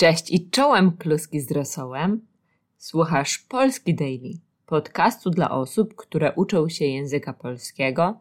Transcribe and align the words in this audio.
Cześć 0.00 0.30
i 0.30 0.50
czołem 0.50 0.96
kluski 0.96 1.40
z 1.40 1.50
rosołem. 1.50 2.20
Słuchasz 2.76 3.38
Polski 3.38 3.94
Daily, 3.94 4.38
podcastu 4.66 5.30
dla 5.30 5.50
osób, 5.50 5.94
które 5.94 6.32
uczą 6.32 6.68
się 6.68 6.84
języka 6.84 7.32
polskiego, 7.32 8.18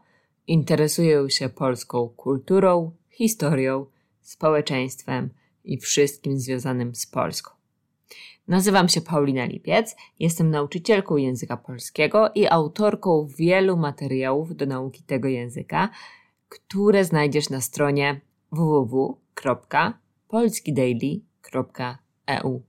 interesują 0.47 1.29
się 1.29 1.49
polską 1.49 2.09
kulturą, 2.09 2.91
historią, 3.09 3.85
społeczeństwem 4.21 5.29
i 5.63 5.77
wszystkim 5.77 6.39
związanym 6.39 6.95
z 6.95 7.07
Polską. 7.07 7.51
Nazywam 8.48 8.89
się 8.89 9.02
Paulina 9.02 9.46
Lipiec, 9.46 9.96
jestem 10.20 10.50
nauczycielką 10.50 11.18
języka 11.18 11.57
polskiego 11.57 12.32
i 12.36 12.48
autorką 12.48 13.28
wielu 13.38 13.78
materiałów 13.78 14.55
do 14.55 14.66
nauki 14.66 15.04
tego 15.04 15.28
języka, 15.28 15.89
które 16.50 17.05
znajdziesz 17.05 17.50
na 17.50 17.62
stronie 17.62 18.21
www.polskidaily.eu. 21.52 22.61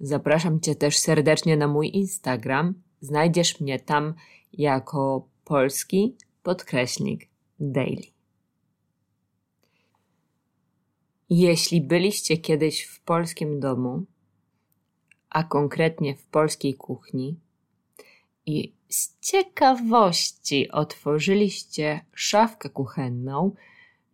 Zapraszam 0.00 0.60
Cię 0.60 0.74
też 0.74 0.98
serdecznie 0.98 1.56
na 1.56 1.68
mój 1.68 1.96
Instagram. 1.96 2.74
Znajdziesz 3.00 3.60
mnie 3.60 3.80
tam 3.80 4.14
jako 4.52 5.28
polski 5.44 6.16
podkreśnik 6.42 7.28
daily. 7.60 8.02
Jeśli 11.30 11.80
byliście 11.80 12.36
kiedyś 12.36 12.82
w 12.82 13.00
polskim 13.00 13.60
domu, 13.60 14.04
a 15.30 15.44
konkretnie 15.44 16.16
w 16.16 16.26
polskiej 16.26 16.74
kuchni, 16.74 17.36
i 18.46 18.72
z 18.88 19.20
ciekawości 19.20 20.70
otworzyliście 20.70 22.04
szafkę 22.14 22.70
kuchenną, 22.70 23.54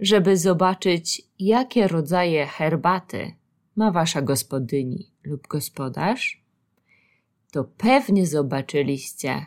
żeby 0.01 0.37
zobaczyć, 0.37 1.23
jakie 1.39 1.89
rodzaje 1.89 2.47
herbaty 2.47 3.34
ma 3.77 3.91
wasza 3.91 4.23
gospodyni 4.23 5.11
lub 5.25 5.47
gospodarz, 5.48 6.45
to 7.51 7.65
pewnie 7.65 8.27
zobaczyliście 8.27 9.47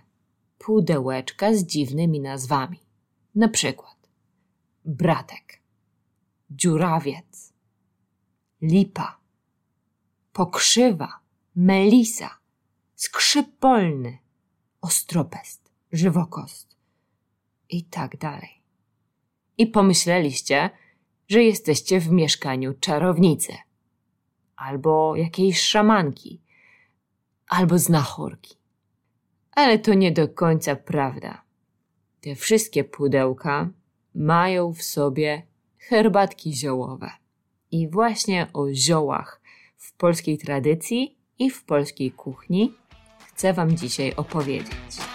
pudełeczka 0.57 1.53
z 1.53 1.63
dziwnymi 1.63 2.19
nazwami. 2.19 2.79
Na 3.35 3.49
przykład 3.49 4.09
bratek, 4.85 5.61
dziurawiec, 6.51 7.53
lipa, 8.61 9.17
pokrzywa, 10.33 11.19
melisa, 11.55 12.29
skrzyp 12.95 13.47
polny, 13.59 14.17
ostropest, 14.81 15.71
żywokost 15.91 16.75
i 17.69 17.83
tak 17.83 18.17
dalej. 18.17 18.61
I 19.57 19.67
pomyśleliście, 19.67 20.69
że 21.27 21.43
jesteście 21.43 21.99
w 21.99 22.09
mieszkaniu 22.11 22.73
czarownicy, 22.73 23.53
albo 24.59 25.15
jakiejś 25.15 25.61
szamanki, 25.61 26.41
albo 27.47 27.77
znachorki. 27.77 28.55
Ale 29.51 29.79
to 29.79 29.93
nie 29.93 30.11
do 30.11 30.27
końca 30.27 30.75
prawda. 30.75 31.41
Te 32.21 32.35
wszystkie 32.35 32.83
pudełka 32.83 33.69
mają 34.15 34.73
w 34.73 34.83
sobie 34.83 35.43
herbatki 35.77 36.53
ziołowe. 36.53 37.11
I 37.71 37.87
właśnie 37.87 38.47
o 38.53 38.73
ziołach 38.73 39.41
w 39.77 39.93
polskiej 39.93 40.37
tradycji 40.37 41.17
i 41.39 41.49
w 41.49 41.63
polskiej 41.63 42.11
kuchni 42.11 42.73
chcę 43.27 43.53
Wam 43.53 43.77
dzisiaj 43.77 44.13
opowiedzieć. 44.15 45.08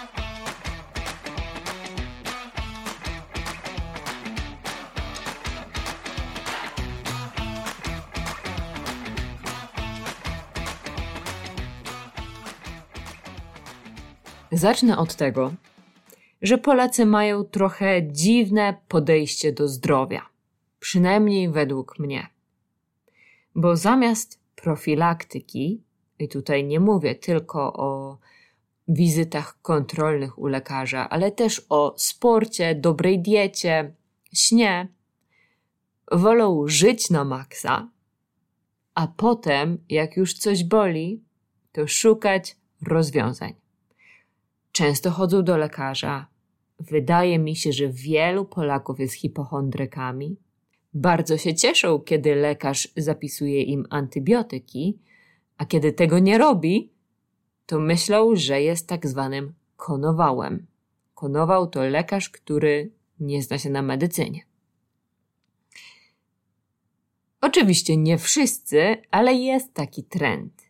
Zacznę 14.55 14.97
od 14.97 15.15
tego, 15.15 15.53
że 16.41 16.57
Polacy 16.57 17.05
mają 17.05 17.43
trochę 17.43 18.11
dziwne 18.11 18.77
podejście 18.87 19.53
do 19.53 19.67
zdrowia, 19.67 20.29
przynajmniej 20.79 21.49
według 21.49 21.99
mnie. 21.99 22.27
Bo 23.55 23.75
zamiast 23.75 24.39
profilaktyki 24.55 25.83
i 26.19 26.27
tutaj 26.27 26.63
nie 26.63 26.79
mówię 26.79 27.15
tylko 27.15 27.73
o 27.73 28.17
wizytach 28.87 29.61
kontrolnych 29.61 30.39
u 30.39 30.47
lekarza, 30.47 31.09
ale 31.09 31.31
też 31.31 31.65
o 31.69 31.93
sporcie, 31.97 32.75
dobrej 32.75 33.19
diecie, 33.19 33.93
śnie. 34.33 34.87
Wolą 36.11 36.67
żyć 36.67 37.09
na 37.09 37.23
maksa, 37.23 37.89
a 38.93 39.07
potem, 39.07 39.77
jak 39.89 40.17
już 40.17 40.33
coś 40.33 40.63
boli, 40.63 41.23
to 41.71 41.87
szukać 41.87 42.57
rozwiązań. 42.87 43.64
Często 44.75 45.11
chodzą 45.11 45.43
do 45.43 45.57
lekarza. 45.57 46.27
Wydaje 46.79 47.39
mi 47.39 47.55
się, 47.55 47.71
że 47.71 47.89
wielu 47.89 48.45
Polaków 48.45 48.99
jest 48.99 49.13
hipochondrykami. 49.13 50.37
Bardzo 50.93 51.37
się 51.37 51.53
cieszą, 51.53 51.99
kiedy 51.99 52.35
lekarz 52.35 52.87
zapisuje 52.97 53.63
im 53.63 53.85
antybiotyki, 53.89 54.99
a 55.57 55.65
kiedy 55.65 55.93
tego 55.93 56.19
nie 56.19 56.37
robi, 56.37 56.91
to 57.65 57.79
myślą, 57.79 58.35
że 58.35 58.61
jest 58.61 58.87
tak 58.87 59.07
zwanym 59.07 59.53
konowałem. 59.77 60.67
Konował 61.13 61.67
to 61.67 61.83
lekarz, 61.83 62.29
który 62.29 62.91
nie 63.19 63.41
zna 63.41 63.57
się 63.57 63.69
na 63.69 63.81
medycynie. 63.81 64.41
Oczywiście 67.41 67.97
nie 67.97 68.17
wszyscy, 68.17 68.97
ale 69.11 69.33
jest 69.33 69.73
taki 69.73 70.03
trend. 70.03 70.64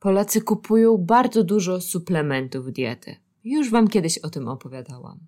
Polacy 0.00 0.40
kupują 0.40 0.96
bardzo 0.98 1.44
dużo 1.44 1.80
suplementów 1.80 2.72
diety. 2.72 3.16
Już 3.44 3.70
Wam 3.70 3.88
kiedyś 3.88 4.18
o 4.18 4.30
tym 4.30 4.48
opowiadałam 4.48 5.20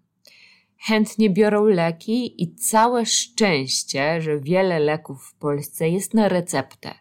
chętnie 0.82 1.30
biorą 1.30 1.64
leki 1.64 2.42
i 2.42 2.54
całe 2.54 3.06
szczęście, 3.06 4.20
że 4.20 4.40
wiele 4.40 4.78
leków 4.78 5.24
w 5.24 5.34
Polsce 5.34 5.88
jest 5.88 6.14
na 6.14 6.28
receptę. 6.28 6.94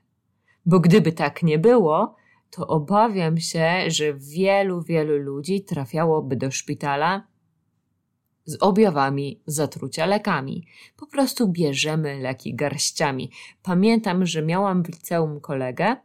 Bo 0.66 0.80
gdyby 0.80 1.12
tak 1.12 1.44
nie 1.44 1.60
było, 1.60 2.16
to 2.50 2.68
obawiam 2.68 3.38
się, 3.38 3.72
że 3.88 4.14
wielu, 4.14 4.82
wielu 4.82 5.18
ludzi 5.18 5.64
trafiałoby 5.64 6.36
do 6.36 6.52
szpitala 6.52 7.28
z 8.46 8.58
objawami 8.60 9.42
zatrucia 9.46 10.06
lekami. 10.06 10.68
Po 10.98 11.08
prostu 11.08 11.48
bierzemy 11.48 12.20
leki 12.20 12.56
garściami. 12.56 13.32
Pamiętam, 13.64 14.26
że 14.26 14.42
miałam 14.42 14.84
w 14.84 14.88
liceum 14.88 15.40
kolegę, 15.40 15.96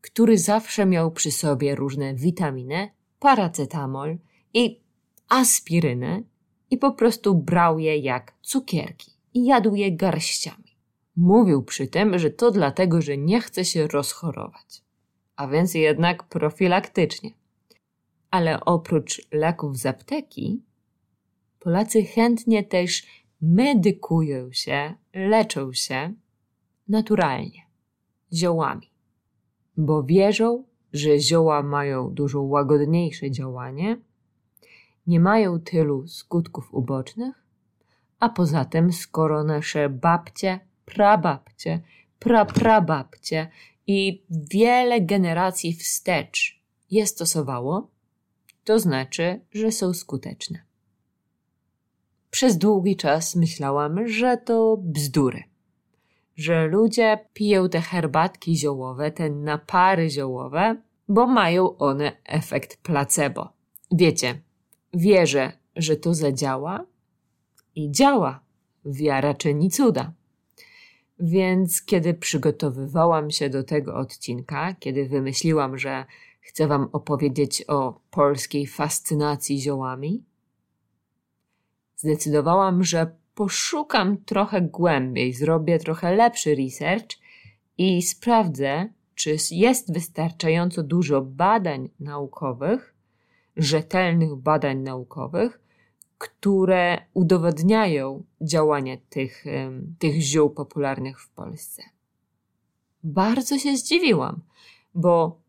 który 0.00 0.38
zawsze 0.38 0.86
miał 0.86 1.10
przy 1.10 1.30
sobie 1.30 1.74
różne 1.74 2.14
witaminy, 2.14 2.90
paracetamol 3.18 4.18
i 4.54 4.80
aspirynę, 5.28 6.22
i 6.70 6.78
po 6.78 6.92
prostu 6.92 7.34
brał 7.34 7.78
je 7.78 7.96
jak 7.96 8.34
cukierki 8.42 9.10
i 9.34 9.44
jadł 9.44 9.74
je 9.74 9.96
garściami. 9.96 10.76
Mówił 11.16 11.62
przy 11.62 11.86
tym, 11.86 12.18
że 12.18 12.30
to 12.30 12.50
dlatego, 12.50 13.02
że 13.02 13.18
nie 13.18 13.40
chce 13.40 13.64
się 13.64 13.86
rozchorować, 13.86 14.82
a 15.36 15.48
więc 15.48 15.74
jednak 15.74 16.28
profilaktycznie. 16.28 17.30
Ale 18.30 18.60
oprócz 18.60 19.22
leków 19.32 19.76
z 19.76 19.86
apteki, 19.86 20.62
Polacy 21.60 22.04
chętnie 22.04 22.64
też 22.64 23.06
medykują 23.40 24.52
się, 24.52 24.94
leczą 25.14 25.72
się 25.72 26.14
naturalnie, 26.88 27.62
ziołami, 28.32 28.89
bo 29.80 30.02
wierzą, 30.02 30.64
że 30.92 31.18
zioła 31.18 31.62
mają 31.62 32.10
dużo 32.14 32.42
łagodniejsze 32.42 33.30
działanie 33.30 33.96
nie 35.06 35.20
mają 35.20 35.60
tylu 35.60 36.08
skutków 36.08 36.74
ubocznych, 36.74 37.44
a 38.18 38.28
poza 38.28 38.64
tym, 38.64 38.92
skoro 38.92 39.44
nasze 39.44 39.88
babcie, 39.88 40.60
prababcie, 40.84 41.80
praprababcie 42.18 43.50
i 43.86 44.22
wiele 44.30 45.00
generacji 45.00 45.72
wstecz 45.72 46.60
je 46.90 47.06
stosowało, 47.06 47.90
to 48.64 48.78
znaczy, 48.78 49.40
że 49.52 49.72
są 49.72 49.94
skuteczne. 49.94 50.62
Przez 52.30 52.58
długi 52.58 52.96
czas 52.96 53.36
myślałam, 53.36 54.08
że 54.08 54.36
to 54.36 54.76
bzdury, 54.82 55.42
że 56.40 56.66
ludzie 56.66 57.18
piją 57.32 57.68
te 57.68 57.80
herbatki 57.80 58.56
ziołowe, 58.56 59.10
te 59.10 59.30
napary 59.30 60.10
ziołowe, 60.10 60.76
bo 61.08 61.26
mają 61.26 61.76
one 61.76 62.16
efekt 62.24 62.76
placebo. 62.76 63.52
Wiecie, 63.92 64.40
Wierzę, 64.94 65.52
że 65.76 65.96
to 65.96 66.14
zadziała 66.14 66.86
i 67.74 67.90
działa. 67.90 68.40
Wiara 68.84 69.34
czyni 69.34 69.70
cuda. 69.70 70.12
Więc 71.18 71.82
kiedy 71.82 72.14
przygotowywałam 72.14 73.30
się 73.30 73.50
do 73.50 73.64
tego 73.64 73.96
odcinka, 73.96 74.74
kiedy 74.74 75.08
wymyśliłam, 75.08 75.78
że 75.78 76.04
chcę 76.40 76.66
Wam 76.66 76.88
opowiedzieć 76.92 77.64
o 77.68 78.00
polskiej 78.10 78.66
fascynacji 78.66 79.60
ziołami, 79.60 80.24
zdecydowałam, 81.96 82.84
że 82.84 83.19
poszukam 83.40 84.16
trochę 84.24 84.60
głębiej, 84.60 85.32
zrobię 85.32 85.78
trochę 85.78 86.14
lepszy 86.14 86.54
research 86.54 87.18
i 87.78 88.02
sprawdzę, 88.02 88.88
czy 89.14 89.36
jest 89.50 89.92
wystarczająco 89.92 90.82
dużo 90.82 91.22
badań 91.22 91.88
naukowych, 92.00 92.94
rzetelnych 93.56 94.36
badań 94.36 94.78
naukowych, 94.78 95.60
które 96.18 96.98
udowadniają 97.14 98.24
działanie 98.40 98.98
tych, 99.10 99.44
tych 99.98 100.20
ziół 100.20 100.50
popularnych 100.50 101.20
w 101.20 101.28
Polsce. 101.28 101.82
Bardzo 103.04 103.58
się 103.58 103.76
zdziwiłam, 103.76 104.40
bo 104.94 105.40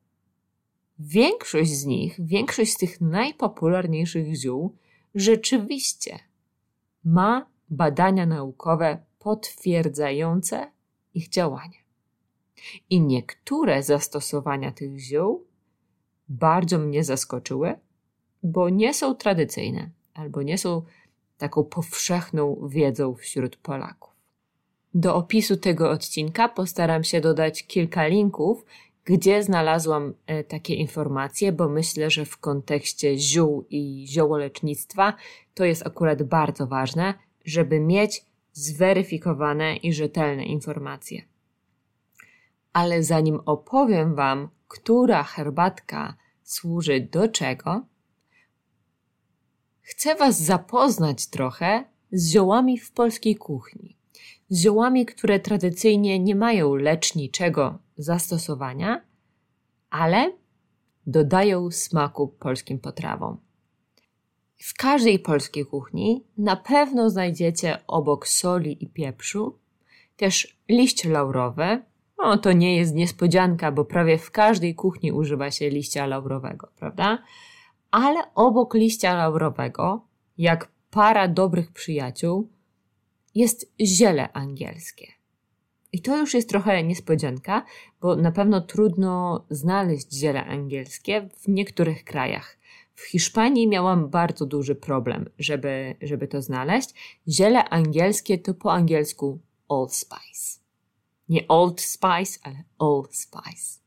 większość 1.00 1.72
z 1.72 1.86
nich, 1.86 2.16
większość 2.20 2.72
z 2.72 2.78
tych 2.78 3.02
najpopularniejszych 3.02 4.36
ziół 4.36 4.76
rzeczywiście 5.16 6.20
ma 7.04 7.52
badania 7.72 8.26
naukowe 8.26 9.06
potwierdzające 9.20 10.72
ich 11.14 11.30
działanie. 11.30 11.78
I 12.90 13.02
niektóre 13.02 13.84
zastosowania 13.84 14.72
tych 14.72 15.00
ziół 15.00 15.48
bardzo 16.30 16.80
mnie 16.80 17.04
zaskoczyły, 17.04 17.74
bo 18.44 18.70
nie 18.70 18.94
są 18.94 19.16
tradycyjne 19.16 19.90
albo 20.14 20.42
nie 20.42 20.58
są 20.58 20.82
taką 21.38 21.64
powszechną 21.64 22.68
wiedzą 22.68 23.16
wśród 23.16 23.56
Polaków. 23.56 24.12
Do 24.94 25.16
opisu 25.16 25.58
tego 25.58 25.92
odcinka 25.92 26.50
postaram 26.50 27.04
się 27.04 27.22
dodać 27.22 27.64
kilka 27.64 28.08
linków, 28.08 28.66
gdzie 29.06 29.44
znalazłam 29.44 30.14
e, 30.28 30.44
takie 30.44 30.76
informacje, 30.76 31.52
bo 31.52 31.70
myślę, 31.70 32.10
że 32.10 32.26
w 32.26 32.38
kontekście 32.38 33.18
ziół 33.18 33.66
i 33.70 34.06
ziołolecznictwa 34.08 35.14
to 35.54 35.66
jest 35.66 35.88
akurat 35.88 36.24
bardzo 36.24 36.68
ważne, 36.68 37.14
żeby 37.46 37.80
mieć 37.80 38.26
zweryfikowane 38.54 39.76
i 39.76 39.94
rzetelne 39.94 40.46
informacje. 40.46 41.22
Ale 42.74 43.04
zanim 43.04 43.40
opowiem 43.46 44.16
Wam, 44.16 44.50
która 44.68 45.24
herbatka 45.24 46.16
służy 46.44 47.08
do 47.12 47.28
czego, 47.28 47.86
chcę 49.82 50.16
Was 50.16 50.42
zapoznać 50.42 51.28
trochę 51.28 51.84
z 52.12 52.32
ziołami 52.32 52.78
w 52.78 52.92
polskiej 52.92 53.36
kuchni. 53.36 53.98
Z 54.50 54.60
ziołami, 54.60 55.06
które 55.06 55.40
tradycyjnie 55.40 56.20
nie 56.20 56.36
mają 56.36 56.76
leczniczego 56.76 57.80
zastosowania, 57.98 59.02
ale 59.90 60.32
dodają 61.08 61.72
smaku 61.72 62.28
polskim 62.28 62.80
potrawom. 62.80 63.38
W 64.62 64.74
każdej 64.74 65.20
polskiej 65.20 65.66
kuchni 65.66 66.24
na 66.38 66.56
pewno 66.56 67.10
znajdziecie 67.10 67.78
obok 67.88 68.28
soli 68.28 68.84
i 68.84 68.88
pieprzu 68.88 69.60
też 70.18 70.58
liść 70.70 71.06
laurowy. 71.06 71.84
No, 72.18 72.38
to 72.38 72.52
nie 72.52 72.78
jest 72.78 72.96
niespodzianka, 72.96 73.72
bo 73.72 73.86
prawie 73.86 74.18
w 74.18 74.32
każdej 74.32 74.76
kuchni 74.76 75.12
używa 75.12 75.52
się 75.52 75.70
liścia 75.70 76.06
laurowego, 76.06 76.68
prawda? 76.76 77.24
Ale 77.92 78.20
obok 78.36 78.74
liścia 78.74 79.16
laurowego, 79.16 80.06
jak 80.38 80.72
para 80.92 81.28
dobrych 81.28 81.72
przyjaciół, 81.72 82.50
jest 83.36 83.74
ziele 83.82 84.34
angielskie. 84.34 85.08
I 85.94 86.02
to 86.02 86.18
już 86.18 86.34
jest 86.34 86.50
trochę 86.50 86.84
niespodzianka, 86.84 87.66
bo 88.02 88.16
na 88.16 88.32
pewno 88.32 88.62
trudno 88.62 89.46
znaleźć 89.50 90.14
ziele 90.14 90.46
angielskie 90.46 91.30
w 91.38 91.48
niektórych 91.48 92.04
krajach. 92.04 92.58
W 92.96 93.02
Hiszpanii 93.02 93.68
miałam 93.68 94.10
bardzo 94.10 94.46
duży 94.46 94.76
problem, 94.76 95.30
żeby, 95.40 95.96
żeby 96.02 96.28
to 96.28 96.42
znaleźć. 96.42 97.20
Ziele 97.28 97.70
angielskie 97.70 98.38
to 98.38 98.54
po 98.54 98.74
angielsku 98.74 99.40
allspice. 99.70 100.60
Nie 101.30 101.48
old 101.48 101.82
spice, 101.82 102.40
ale 102.44 102.64
allspice. 102.80 103.80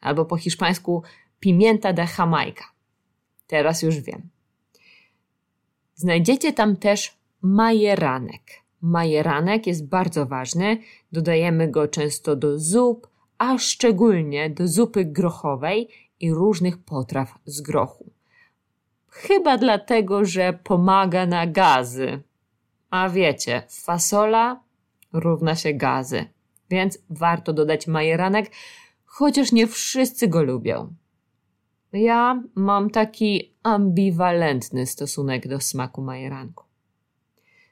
Albo 0.00 0.24
po 0.24 0.36
hiszpańsku 0.36 1.02
pimienta 1.40 1.92
de 1.92 2.06
Jamaica. 2.18 2.64
Teraz 3.46 3.82
już 3.82 4.00
wiem. 4.00 4.28
Znajdziecie 5.94 6.52
tam 6.52 6.76
też 6.76 7.16
majeranek. 7.42 8.42
Majeranek 8.80 9.66
jest 9.66 9.88
bardzo 9.88 10.26
ważny. 10.26 10.78
Dodajemy 11.12 11.68
go 11.68 11.88
często 11.88 12.36
do 12.36 12.58
zup, 12.58 13.08
a 13.38 13.58
szczególnie 13.58 14.50
do 14.50 14.68
zupy 14.68 15.04
grochowej 15.04 15.88
i 16.20 16.32
różnych 16.32 16.78
potraw 16.78 17.38
z 17.44 17.60
grochu. 17.60 18.11
Chyba 19.12 19.58
dlatego, 19.58 20.24
że 20.24 20.52
pomaga 20.52 21.26
na 21.26 21.46
gazy. 21.46 22.22
A 22.90 23.08
wiecie, 23.08 23.62
fasola 23.68 24.60
równa 25.12 25.56
się 25.56 25.74
gazy, 25.74 26.24
więc 26.70 26.98
warto 27.10 27.52
dodać 27.52 27.86
majeranek, 27.86 28.50
chociaż 29.04 29.52
nie 29.52 29.66
wszyscy 29.66 30.28
go 30.28 30.42
lubią. 30.42 30.94
Ja 31.92 32.42
mam 32.54 32.90
taki 32.90 33.54
ambiwalentny 33.62 34.86
stosunek 34.86 35.48
do 35.48 35.60
smaku 35.60 36.02
majeranku. 36.02 36.64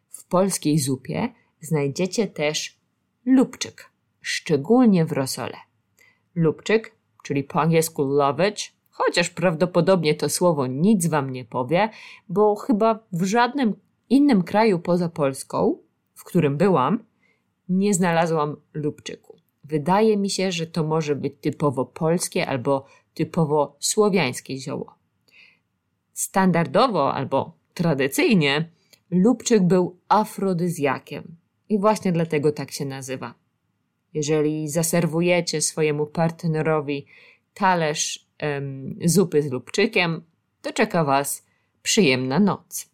W 0.09 0.25
polskiej 0.25 0.79
zupie 0.79 1.29
znajdziecie 1.61 2.27
też 2.27 2.79
lubczyk, 3.25 3.91
szczególnie 4.21 5.05
w 5.05 5.13
rosole. 5.13 5.57
Lubczyk, 6.35 6.95
czyli 7.23 7.45
po 7.45 7.61
angielsku 7.61 8.05
lovage, 8.05 8.63
chociaż 8.91 9.31
prawdopodobnie 9.31 10.15
to 10.15 10.29
słowo 10.29 10.67
nic 10.67 11.07
wam 11.07 11.31
nie 11.31 11.45
powie, 11.45 11.89
bo 12.29 12.55
chyba 12.55 12.99
w 13.13 13.25
żadnym 13.25 13.77
innym 14.11 14.43
kraju 14.43 14.79
poza 14.79 15.09
Polską, 15.09 15.79
w 16.15 16.25
którym 16.25 16.57
byłam, 16.57 17.05
nie 17.69 17.95
znalazłam 17.95 18.57
lubczyku. 18.75 19.37
Wydaje 19.65 20.17
mi 20.17 20.31
się, 20.31 20.53
że 20.53 20.67
to 20.67 20.85
może 20.85 21.17
być 21.17 21.35
typowo 21.41 21.85
polskie 21.85 22.47
albo 22.47 22.87
typowo 23.15 23.77
słowiańskie 23.79 24.59
zioło. 24.59 24.95
Standardowo 26.13 27.15
albo 27.15 27.53
tradycyjnie 27.75 28.71
lubczyk 29.11 29.63
był 29.63 29.99
afrodyzjakiem 30.09 31.37
i 31.69 31.79
właśnie 31.79 32.13
dlatego 32.13 32.53
tak 32.53 32.71
się 32.71 32.85
nazywa. 32.85 33.35
Jeżeli 34.15 34.69
zaserwujecie 34.69 35.61
swojemu 35.61 36.07
partnerowi 36.07 37.07
talerz 37.55 38.30
um, 38.43 38.99
zupy 39.05 39.43
z 39.43 39.51
lubczykiem, 39.51 40.23
to 40.63 40.73
czeka 40.73 41.05
Was 41.05 41.47
przyjemna 41.83 42.41
noc. 42.41 42.91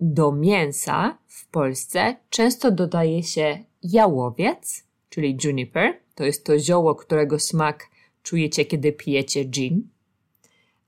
Do 0.00 0.32
mięsa 0.32 1.18
w 1.26 1.46
Polsce 1.46 2.16
często 2.30 2.70
dodaje 2.70 3.22
się 3.22 3.64
jałowiec, 3.82 4.84
czyli 5.08 5.38
juniper. 5.44 6.00
To 6.14 6.24
jest 6.24 6.46
to 6.46 6.58
zioło, 6.58 6.94
którego 6.94 7.38
smak 7.38 7.86
czujecie, 8.22 8.64
kiedy 8.64 8.92
pijecie 8.92 9.44
gin. 9.44 9.88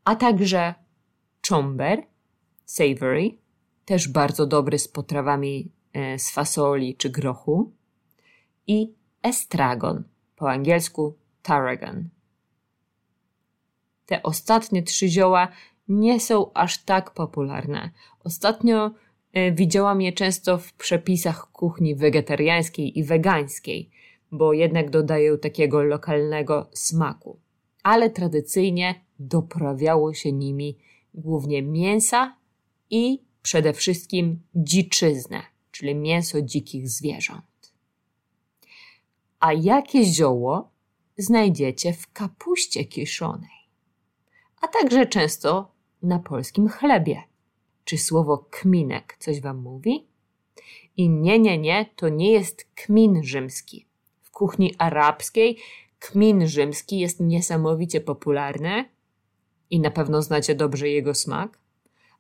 A 0.04 0.16
także 0.16 0.75
czomber, 1.40 2.02
savory, 2.64 3.30
też 3.85 4.08
bardzo 4.08 4.47
dobry 4.47 4.78
z 4.78 4.88
potrawami 4.88 5.73
e, 5.92 6.18
z 6.18 6.30
fasoli 6.30 6.97
czy 6.97 7.11
grochu. 7.11 7.73
I 8.66 8.94
estragon, 9.23 10.04
po 10.37 10.50
angielsku 10.50 11.16
tarragon 11.42 12.08
te 14.06 14.23
ostatnie 14.23 14.82
trzy 14.82 15.09
zioła 15.09 15.49
nie 15.88 16.21
są 16.21 16.52
aż 16.52 16.85
tak 16.85 17.11
popularne. 17.11 17.90
Ostatnio 18.25 18.90
e, 19.32 19.52
widziałam 19.52 20.00
je 20.00 20.12
często 20.12 20.59
w 20.59 20.73
przepisach 20.73 21.52
kuchni 21.52 21.94
wegetariańskiej 21.94 22.99
i 22.99 23.04
wegańskiej, 23.04 23.90
bo 24.32 24.52
jednak 24.52 24.90
dodają 24.90 25.38
takiego 25.38 25.82
lokalnego 25.82 26.71
smaku. 26.73 27.40
Ale 27.82 28.11
tradycyjnie 28.11 28.94
doprawiało 29.18 30.14
się 30.14 30.32
nimi 30.32 30.78
głównie 31.14 31.62
mięsa 31.62 32.37
i 32.90 33.23
przede 33.42 33.73
wszystkim 33.73 34.42
dziczyznę, 34.54 35.42
czyli 35.71 35.94
mięso 35.94 36.42
dzikich 36.42 36.88
zwierząt. 36.88 37.73
A 39.40 39.52
jakie 39.52 40.04
zioło 40.04 40.71
znajdziecie 41.18 41.92
w 41.92 42.12
kapuście 42.12 42.85
kiszonej? 42.85 43.62
A 44.62 44.69
także 44.69 45.07
często 45.07 45.73
na 46.02 46.19
polskim 46.19 46.69
chlebie. 46.69 47.23
Czy 47.85 47.99
słowo 47.99 48.47
kminek 48.50 49.16
coś 49.19 49.40
wam 49.40 49.59
mówi? 49.59 50.07
I 50.97 51.09
nie, 51.09 51.38
nie, 51.38 51.59
nie, 51.59 51.87
to 51.97 52.09
nie 52.09 52.33
jest 52.33 52.66
kmin 52.75 53.25
rzymski. 53.25 53.87
W 54.23 54.31
kuchni 54.31 54.75
arabskiej 54.78 55.59
kmin 56.02 56.49
rzymski 56.49 56.99
jest 56.99 57.21
niesamowicie 57.21 58.00
popularny 58.00 58.85
i 59.71 59.81
na 59.81 59.90
pewno 59.90 60.23
znacie 60.23 60.54
dobrze 60.54 60.88
jego 60.88 61.14
smak, 61.14 61.59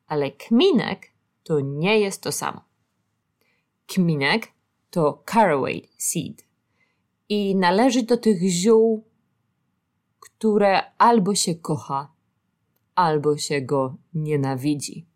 ale 0.06 0.30
kminek 0.30 1.06
to 1.42 1.60
nie 1.60 2.00
jest 2.00 2.22
to 2.22 2.32
samo. 2.32 2.60
Kminek 3.86 4.48
to 4.90 5.22
caraway 5.32 5.88
seed 5.98 6.44
i 7.28 7.56
należy 7.56 8.02
do 8.02 8.16
tych 8.16 8.42
ziół, 8.50 9.04
które 10.20 10.96
albo 10.98 11.34
się 11.34 11.54
kocha, 11.54 12.12
albo 12.94 13.36
się 13.36 13.60
go 13.60 13.96
nienawidzi. 14.14 15.06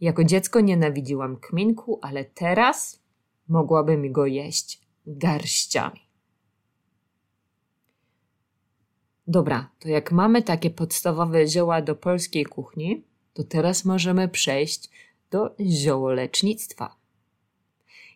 Jako 0.00 0.24
dziecko 0.24 0.60
nienawidziłam 0.60 1.36
kminku, 1.36 1.98
ale 2.02 2.24
teraz 2.24 3.02
mogłabym 3.48 4.12
go 4.12 4.26
jeść 4.26 4.80
garściami. 5.06 6.00
Dobra, 9.26 9.70
to 9.78 9.88
jak 9.88 10.12
mamy 10.12 10.42
takie 10.42 10.70
podstawowe 10.70 11.46
zioła 11.46 11.82
do 11.82 11.94
polskiej 11.94 12.44
kuchni, 12.44 13.04
to 13.34 13.44
teraz 13.44 13.84
możemy 13.84 14.28
przejść 14.28 14.90
do 15.30 15.54
ziołolecznictwa. 15.60 16.96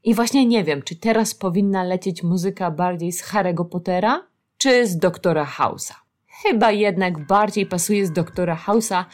I 0.04 0.14
właśnie 0.14 0.46
nie 0.46 0.64
wiem, 0.64 0.82
czy 0.82 0.96
teraz 0.96 1.34
powinna 1.34 1.84
lecieć 1.84 2.22
muzyka 2.22 2.70
bardziej 2.70 3.12
z 3.12 3.24
Harry'ego 3.24 3.64
Pottera, 3.64 4.26
czy 4.58 4.86
z 4.86 4.98
doktora 4.98 5.44
House'a. 5.58 6.05
Chyba 6.42 6.70
jednak 6.70 7.26
bardziej 7.26 7.66
pasuje 7.66 8.06
z 8.06 8.12
doktora 8.12 8.56
House'a, 8.66 9.04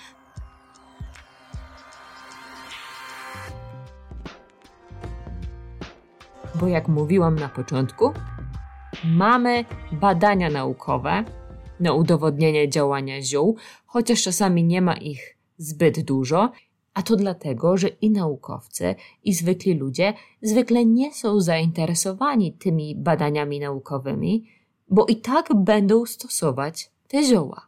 bo 6.55 6.69
jak 6.69 6.89
mówiłam 6.89 7.37
na 7.37 7.49
początku, 7.49 8.13
mamy 9.05 9.65
badania 9.93 10.51
naukowe 10.51 11.25
na 11.81 11.93
udowodnienie 11.93 12.69
działania 12.69 13.23
ziół, 13.23 13.57
chociaż 13.87 14.23
czasami 14.23 14.65
nie 14.65 14.83
ma 14.83 14.95
ich 14.95 15.39
zbyt 15.59 16.05
dużo, 16.05 16.51
a 16.95 17.03
to 17.03 17.17
dlatego, 17.17 17.77
że 17.77 17.89
i 17.89 18.11
naukowcy, 18.11 18.95
i 19.25 19.35
zwykli 19.35 19.75
ludzie 19.75 20.15
zwykle 20.43 20.87
nie 20.87 21.15
są 21.15 21.41
zainteresowani 21.41 22.53
tymi 22.53 22.97
badaniami 22.97 23.61
naukowymi, 23.61 24.45
bo 24.89 25.07
i 25.07 25.17
tak 25.17 25.49
będą 25.55 26.07
stosować 26.07 26.92
te 27.13 27.25
zioła. 27.25 27.67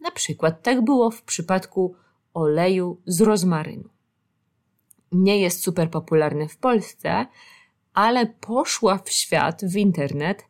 Na 0.00 0.10
przykład 0.10 0.62
tak 0.62 0.84
było 0.84 1.10
w 1.10 1.22
przypadku 1.22 1.94
oleju 2.34 3.00
z 3.06 3.20
rozmarynu. 3.20 3.88
Nie 5.12 5.40
jest 5.40 5.62
super 5.62 5.90
popularny 5.90 6.48
w 6.48 6.56
Polsce, 6.56 7.26
ale 7.94 8.26
poszła 8.26 8.98
w 8.98 9.10
świat, 9.10 9.64
w 9.64 9.76
internet, 9.76 10.44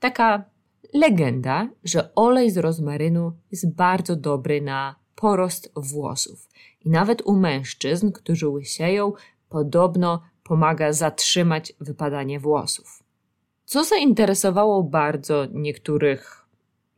taka 0.00 0.44
legenda, 0.92 1.68
że 1.84 2.14
olej 2.14 2.50
z 2.50 2.56
rozmarynu 2.58 3.32
jest 3.50 3.74
bardzo 3.74 4.16
dobry 4.16 4.60
na 4.60 4.96
porost 5.14 5.72
włosów. 5.76 6.48
I 6.80 6.90
nawet 6.90 7.22
u 7.22 7.36
mężczyzn, 7.36 8.12
którzy 8.12 8.48
łysieją, 8.48 9.12
podobno 9.48 10.22
pomaga 10.42 10.92
zatrzymać 10.92 11.72
wypadanie 11.80 12.40
włosów. 12.40 13.04
Co 13.64 13.84
zainteresowało 13.84 14.82
bardzo 14.82 15.46
niektórych 15.46 16.43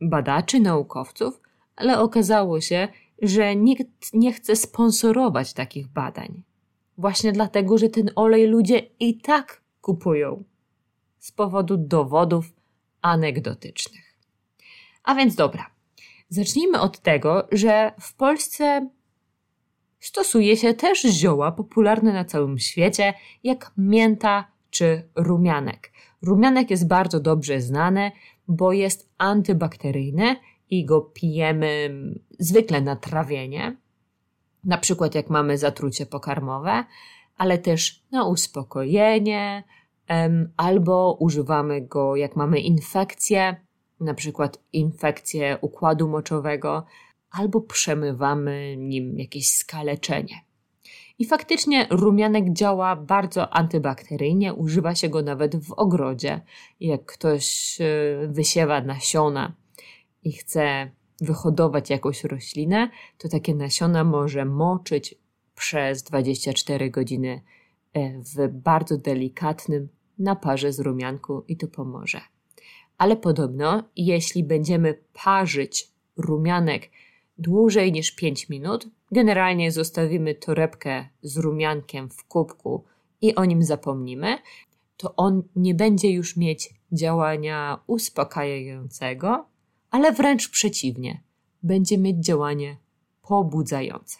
badaczy, 0.01 0.59
naukowców, 0.59 1.41
ale 1.75 1.99
okazało 1.99 2.61
się, 2.61 2.87
że 3.21 3.55
nikt 3.55 3.87
nie 4.13 4.33
chce 4.33 4.55
sponsorować 4.55 5.53
takich 5.53 5.87
badań. 5.87 6.43
Właśnie 6.97 7.31
dlatego, 7.31 7.77
że 7.77 7.89
ten 7.89 8.09
olej 8.15 8.47
ludzie 8.47 8.77
i 8.99 9.17
tak 9.17 9.61
kupują 9.81 10.43
z 11.19 11.31
powodu 11.31 11.77
dowodów 11.77 12.45
anegdotycznych. 13.01 14.17
A 15.03 15.15
więc 15.15 15.35
dobra, 15.35 15.69
zacznijmy 16.29 16.81
od 16.81 16.99
tego, 16.99 17.47
że 17.51 17.91
w 17.99 18.13
Polsce 18.13 18.89
stosuje 19.99 20.57
się 20.57 20.73
też 20.73 21.01
zioła 21.01 21.51
popularne 21.51 22.13
na 22.13 22.25
całym 22.25 22.59
świecie, 22.59 23.13
jak 23.43 23.71
mięta 23.77 24.47
czy 24.69 25.09
rumianek. 25.15 25.91
Rumianek 26.21 26.69
jest 26.69 26.87
bardzo 26.87 27.19
dobrze 27.19 27.61
znany, 27.61 28.11
bo 28.47 28.73
jest 28.73 29.09
antybakteryjny 29.17 30.35
i 30.69 30.85
go 30.85 31.01
pijemy 31.01 31.89
zwykle 32.39 32.81
na 32.81 32.95
trawienie, 32.95 33.77
na 34.63 34.77
przykład 34.77 35.15
jak 35.15 35.29
mamy 35.29 35.57
zatrucie 35.57 36.05
pokarmowe, 36.05 36.83
ale 37.37 37.57
też 37.57 38.03
na 38.11 38.27
uspokojenie, 38.27 39.63
albo 40.57 41.17
używamy 41.19 41.81
go 41.81 42.15
jak 42.15 42.35
mamy 42.35 42.59
infekcję, 42.59 43.55
na 43.99 44.13
przykład 44.13 44.63
infekcję 44.73 45.57
układu 45.61 46.07
moczowego, 46.07 46.85
albo 47.31 47.61
przemywamy 47.61 48.75
nim 48.77 49.19
jakieś 49.19 49.51
skaleczenie. 49.51 50.46
I 51.19 51.25
faktycznie 51.25 51.87
rumianek 51.89 52.53
działa 52.53 52.95
bardzo 52.95 53.53
antybakteryjnie, 53.53 54.53
używa 54.53 54.95
się 54.95 55.09
go 55.09 55.21
nawet 55.21 55.55
w 55.55 55.71
ogrodzie. 55.71 56.41
Jak 56.79 57.05
ktoś 57.05 57.77
e, 57.81 58.27
wysiewa 58.27 58.81
nasiona 58.81 59.53
i 60.23 60.31
chce 60.31 60.91
wyhodować 61.21 61.89
jakąś 61.89 62.23
roślinę, 62.23 62.89
to 63.17 63.29
takie 63.29 63.55
nasiona 63.55 64.03
może 64.03 64.45
moczyć 64.45 65.15
przez 65.55 66.03
24 66.03 66.89
godziny 66.89 67.41
e, 67.93 68.21
w 68.21 68.47
bardzo 68.47 68.97
delikatnym 68.97 69.89
naparze 70.19 70.73
z 70.73 70.79
rumianku 70.79 71.43
i 71.47 71.57
to 71.57 71.67
pomoże. 71.67 72.21
Ale 72.97 73.15
podobno, 73.15 73.83
jeśli 73.95 74.43
będziemy 74.43 74.99
parzyć 75.23 75.91
rumianek 76.17 76.89
dłużej 77.37 77.91
niż 77.91 78.11
5 78.11 78.49
minut, 78.49 78.87
generalnie 79.11 79.71
zostawimy 79.71 80.35
torebkę 80.35 81.05
z 81.21 81.37
rumiankiem 81.37 82.09
w 82.09 82.23
kubku 82.23 82.83
i 83.21 83.35
o 83.35 83.45
nim 83.45 83.63
zapomnimy, 83.63 84.37
to 84.97 85.15
on 85.15 85.43
nie 85.55 85.75
będzie 85.75 86.11
już 86.11 86.37
mieć 86.37 86.73
działania 86.91 87.79
uspokajającego, 87.87 89.45
ale 89.91 90.11
wręcz 90.11 90.49
przeciwnie, 90.49 91.23
będzie 91.63 91.97
mieć 91.97 92.25
działanie 92.25 92.77
pobudzające. 93.21 94.17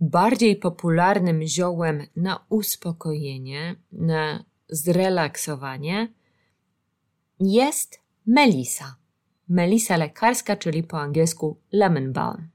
Bardziej 0.00 0.56
popularnym 0.56 1.42
ziołem 1.42 2.06
na 2.16 2.44
uspokojenie, 2.48 3.76
na 3.92 4.44
zrelaksowanie 4.68 6.12
jest 7.40 8.00
melisa. 8.26 8.96
Melisa 9.48 9.96
lekarska, 9.96 10.56
czyli 10.56 10.82
po 10.82 11.00
angielsku 11.00 11.56
lemon 11.72 12.12
balm. 12.12 12.53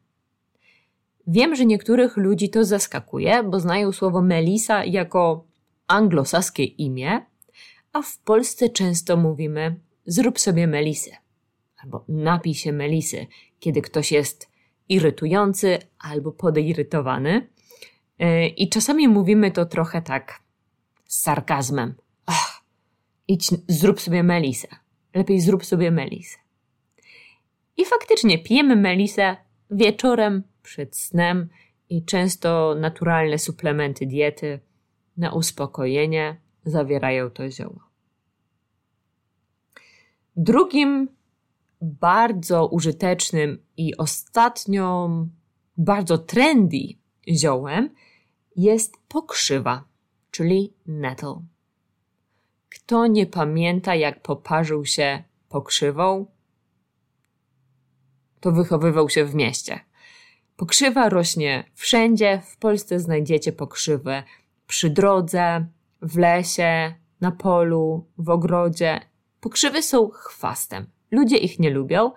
Wiem, 1.31 1.55
że 1.55 1.65
niektórych 1.65 2.17
ludzi 2.17 2.49
to 2.49 2.65
zaskakuje, 2.65 3.43
bo 3.43 3.59
znają 3.59 3.91
słowo 3.91 4.21
melisa 4.21 4.85
jako 4.85 5.45
anglosaskie 5.87 6.63
imię, 6.63 7.25
a 7.93 8.01
w 8.01 8.17
Polsce 8.17 8.69
często 8.69 9.17
mówimy 9.17 9.75
zrób 10.05 10.39
sobie 10.39 10.67
melisę 10.67 11.11
albo 11.83 12.05
napij 12.07 12.53
się 12.53 12.71
melisy, 12.71 13.27
kiedy 13.59 13.81
ktoś 13.81 14.11
jest 14.11 14.49
irytujący 14.89 15.77
albo 15.99 16.31
podeirytowany. 16.31 17.47
E, 18.19 18.47
I 18.47 18.69
czasami 18.69 19.07
mówimy 19.07 19.51
to 19.51 19.65
trochę 19.65 20.01
tak 20.01 20.39
z 21.05 21.21
sarkazmem. 21.21 21.95
Idź, 23.27 23.49
zrób 23.67 24.01
sobie 24.01 24.23
melisę. 24.23 24.67
Lepiej 25.13 25.41
zrób 25.41 25.65
sobie 25.65 25.91
melisę. 25.91 26.37
I 27.77 27.85
faktycznie 27.85 28.39
pijemy 28.39 28.75
melisę 28.75 29.37
wieczorem 29.71 30.43
przed 30.69 30.97
snem 30.97 31.49
i 31.89 32.05
często 32.05 32.75
naturalne 32.75 33.37
suplementy 33.39 34.05
diety 34.05 34.59
na 35.17 35.33
uspokojenie 35.33 36.37
zawierają 36.65 37.29
to 37.29 37.49
zioło. 37.49 37.79
Drugim 40.35 41.07
bardzo 41.81 42.67
użytecznym 42.67 43.63
i 43.77 43.97
ostatnio 43.97 45.09
bardzo 45.77 46.17
trendy 46.17 46.77
ziołem 47.27 47.89
jest 48.55 48.93
pokrzywa, 49.07 49.83
czyli 50.31 50.73
nettle. 50.85 51.41
Kto 52.69 53.07
nie 53.07 53.25
pamięta, 53.25 53.95
jak 53.95 54.21
poparzył 54.21 54.85
się 54.85 55.23
pokrzywą, 55.49 56.25
to 58.39 58.51
wychowywał 58.51 59.09
się 59.09 59.25
w 59.25 59.35
mieście. 59.35 59.88
Pokrzywa 60.59 61.09
rośnie 61.09 61.63
wszędzie. 61.73 62.41
W 62.45 62.57
Polsce 62.57 62.99
znajdziecie 62.99 63.51
pokrzywę 63.51 64.23
przy 64.67 64.89
drodze, 64.89 65.65
w 66.01 66.17
lesie, 66.17 66.93
na 67.21 67.31
polu, 67.31 68.05
w 68.17 68.29
ogrodzie. 68.29 68.99
Pokrzywy 69.39 69.81
są 69.81 70.09
chwastem. 70.09 70.85
Ludzie 71.11 71.37
ich 71.37 71.59
nie 71.59 71.69
lubią, 71.69 72.11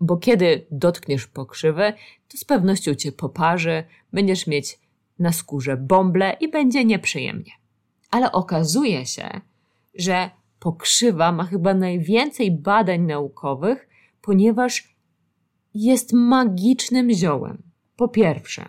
bo 0.00 0.16
kiedy 0.16 0.66
dotkniesz 0.70 1.26
pokrzywy, 1.26 1.92
to 2.28 2.38
z 2.38 2.44
pewnością 2.44 2.94
cię 2.94 3.12
poparzy, 3.12 3.84
będziesz 4.12 4.46
mieć 4.46 4.78
na 5.18 5.32
skórze 5.32 5.76
bąble 5.76 6.36
i 6.40 6.50
będzie 6.50 6.84
nieprzyjemnie. 6.84 7.52
Ale 8.10 8.32
okazuje 8.32 9.06
się, 9.06 9.40
że 9.94 10.30
pokrzywa 10.58 11.32
ma 11.32 11.44
chyba 11.44 11.74
najwięcej 11.74 12.50
badań 12.50 13.00
naukowych, 13.00 13.88
ponieważ 14.20 14.96
jest 15.74 16.12
magicznym 16.12 17.10
ziołem. 17.12 17.71
Po 18.02 18.08
pierwsze, 18.08 18.68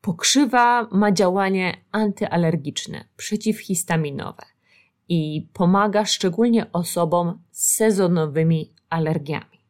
pokrzywa 0.00 0.88
ma 0.92 1.12
działanie 1.12 1.76
antyalergiczne, 1.92 3.04
przeciwhistaminowe 3.16 4.42
i 5.08 5.48
pomaga 5.52 6.04
szczególnie 6.04 6.72
osobom 6.72 7.42
z 7.50 7.74
sezonowymi 7.74 8.74
alergiami. 8.88 9.60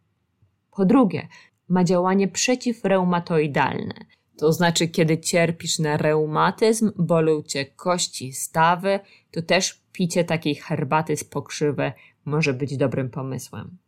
Po 0.71 0.85
drugie, 0.85 1.29
ma 1.69 1.85
działanie 1.85 2.29
przeciwreumatoidalne, 2.29 3.95
to 4.39 4.53
znaczy, 4.53 4.89
kiedy 4.89 5.19
cierpisz 5.19 5.79
na 5.79 5.97
reumatyzm, 5.97 6.93
bolą 6.97 7.43
cię 7.43 7.67
kości, 7.67 8.33
stawy, 8.33 9.01
to 9.31 9.43
też 9.43 9.83
picie 9.93 10.25
takiej 10.25 10.55
herbaty 10.55 11.17
z 11.17 11.25
pokrzywy 11.25 11.93
może 12.25 12.55
być 12.55 12.77
dobrym 12.77 13.11
pomysłem. 13.11 13.79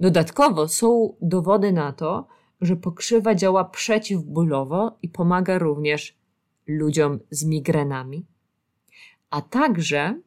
Dodatkowo 0.00 0.68
są 0.68 1.14
dowody 1.20 1.72
na 1.72 1.92
to, 1.92 2.37
że 2.60 2.76
pokrzywa 2.76 3.34
działa 3.34 3.64
przeciwbólowo 3.64 4.98
i 5.02 5.08
pomaga 5.08 5.58
również 5.58 6.18
ludziom 6.66 7.18
z 7.30 7.44
migrenami. 7.44 8.26
A 9.30 9.42
także, 9.42 10.20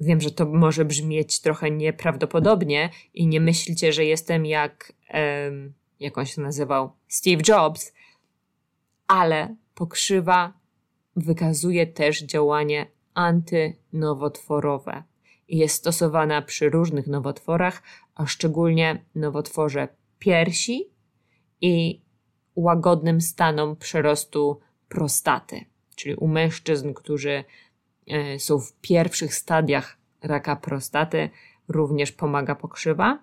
wiem, 0.00 0.20
że 0.20 0.30
to 0.30 0.46
może 0.46 0.84
brzmieć 0.84 1.40
trochę 1.40 1.70
nieprawdopodobnie 1.70 2.90
i 3.14 3.26
nie 3.26 3.40
myślcie, 3.40 3.92
że 3.92 4.04
jestem 4.04 4.46
jak, 4.46 4.92
jak 6.00 6.18
on 6.18 6.26
się 6.26 6.42
nazywał, 6.42 6.90
Steve 7.08 7.42
Jobs, 7.48 7.92
ale 9.06 9.56
pokrzywa 9.74 10.52
wykazuje 11.16 11.86
też 11.86 12.22
działanie 12.22 12.86
antynowotworowe 13.14 15.02
i 15.48 15.58
jest 15.58 15.74
stosowana 15.74 16.42
przy 16.42 16.70
różnych 16.70 17.06
nowotworach, 17.06 17.82
a 18.14 18.26
szczególnie 18.26 19.04
nowotworze 19.14 19.88
piersi 20.18 20.97
i 21.60 22.00
łagodnym 22.56 23.20
stanom 23.20 23.76
przerostu 23.76 24.60
prostaty, 24.88 25.64
czyli 25.96 26.14
u 26.14 26.28
mężczyzn, 26.28 26.94
którzy 26.94 27.44
e, 28.06 28.38
są 28.38 28.58
w 28.58 28.72
pierwszych 28.80 29.34
stadiach 29.34 29.98
raka 30.22 30.56
prostaty, 30.56 31.30
również 31.68 32.12
pomaga 32.12 32.54
pokrzywa. 32.54 33.22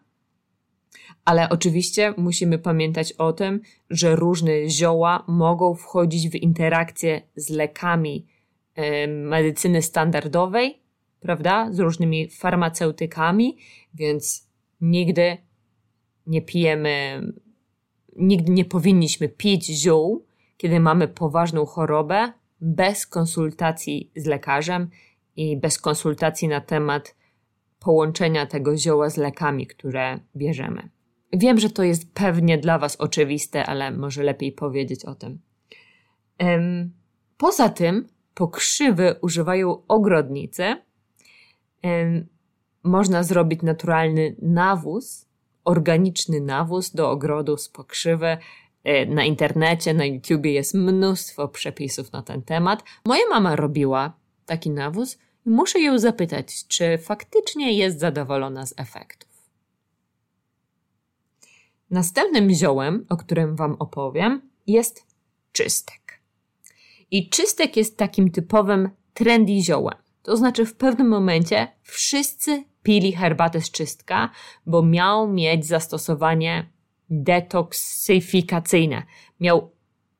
Ale 1.25 1.49
oczywiście 1.49 2.13
musimy 2.17 2.59
pamiętać 2.59 3.13
o 3.13 3.33
tym, 3.33 3.61
że 3.89 4.15
różne 4.15 4.69
zioła 4.69 5.23
mogą 5.27 5.75
wchodzić 5.75 6.29
w 6.29 6.35
interakcję 6.35 7.21
z 7.35 7.49
lekami 7.49 8.25
e, 8.75 9.07
medycyny 9.07 9.81
standardowej, 9.81 10.81
prawda, 11.19 11.67
z 11.71 11.79
różnymi 11.79 12.29
farmaceutykami, 12.29 13.57
więc 13.93 14.49
nigdy 14.81 15.37
nie 16.27 16.41
pijemy, 16.41 17.21
nigdy 18.15 18.51
nie 18.51 18.65
powinniśmy 18.65 19.29
pić 19.29 19.65
ziół, 19.65 20.25
kiedy 20.57 20.79
mamy 20.79 21.07
poważną 21.07 21.65
chorobę, 21.65 22.33
bez 22.61 23.07
konsultacji 23.07 24.11
z 24.15 24.25
lekarzem 24.25 24.89
i 25.35 25.57
bez 25.57 25.79
konsultacji 25.79 26.47
na 26.47 26.61
temat 26.61 27.15
połączenia 27.79 28.45
tego 28.45 28.77
zioła 28.77 29.09
z 29.09 29.17
lekami, 29.17 29.67
które 29.67 30.19
bierzemy. 30.35 30.89
Wiem, 31.33 31.59
że 31.59 31.69
to 31.69 31.83
jest 31.83 32.13
pewnie 32.13 32.57
dla 32.57 32.79
Was 32.79 32.95
oczywiste, 32.95 33.65
ale 33.65 33.91
może 33.91 34.23
lepiej 34.23 34.51
powiedzieć 34.51 35.05
o 35.05 35.15
tym. 35.15 35.39
Poza 37.37 37.69
tym, 37.69 38.07
pokrzywy 38.33 39.15
używają 39.21 39.87
ogrodnicy. 39.87 40.75
Można 42.83 43.23
zrobić 43.23 43.61
naturalny 43.61 44.35
nawóz, 44.41 45.24
organiczny 45.65 46.41
nawóz 46.41 46.91
do 46.91 47.11
ogrodu 47.11 47.57
z 47.57 47.69
pokrzywy. 47.69 48.37
E, 48.83 49.05
na 49.05 49.23
internecie, 49.25 49.93
na 49.93 50.05
YouTubie 50.05 50.53
jest 50.53 50.73
mnóstwo 50.73 51.47
przepisów 51.47 52.11
na 52.11 52.21
ten 52.23 52.41
temat. 52.41 52.83
Moja 53.05 53.23
mama 53.29 53.55
robiła 53.55 54.13
taki 54.45 54.69
nawóz 54.69 55.17
i 55.45 55.49
muszę 55.49 55.79
ją 55.79 55.99
zapytać, 55.99 56.67
czy 56.67 56.97
faktycznie 56.97 57.73
jest 57.73 57.99
zadowolona 57.99 58.65
z 58.65 58.73
efektów. 58.77 59.29
Następnym 61.89 62.53
ziołem, 62.53 63.05
o 63.09 63.17
którym 63.17 63.55
Wam 63.55 63.75
opowiem, 63.79 64.41
jest 64.67 65.05
czystek. 65.51 66.21
I 67.11 67.29
czystek 67.29 67.77
jest 67.77 67.97
takim 67.97 68.31
typowym 68.31 68.89
trendy 69.13 69.61
ziołem. 69.61 69.97
To 70.23 70.37
znaczy, 70.37 70.65
w 70.65 70.75
pewnym 70.75 71.07
momencie 71.07 71.67
wszyscy 71.81 72.63
pili 72.85 73.11
herbatę 73.11 73.61
z 73.61 73.71
czystka, 73.71 74.29
bo 74.65 74.83
miał 74.83 75.27
mieć 75.27 75.65
zastosowanie 75.65 76.69
detoksyfikacyjne. 77.09 79.03
Miał, 79.39 79.71